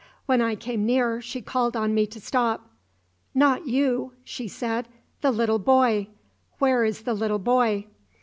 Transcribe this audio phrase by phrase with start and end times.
[0.25, 2.71] When I came near she called on to me to stop.
[3.35, 4.87] 'Not you,' she said,
[5.21, 6.07] 'the little boy!
[6.57, 7.85] Where is the little boy?'